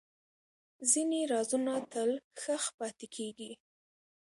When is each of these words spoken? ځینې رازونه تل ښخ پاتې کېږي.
ځینې 0.91 1.19
رازونه 1.33 1.73
تل 1.91 2.11
ښخ 2.41 2.63
پاتې 2.77 3.07
کېږي. 3.15 3.51